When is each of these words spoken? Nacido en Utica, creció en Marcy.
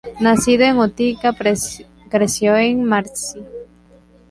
Nacido 0.19 0.63
en 0.65 0.79
Utica, 0.79 1.31
creció 2.09 2.55
en 2.57 2.83
Marcy. 2.83 3.45